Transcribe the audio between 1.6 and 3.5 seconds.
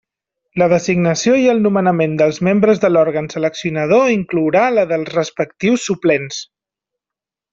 nomenament dels membres de l'òrgan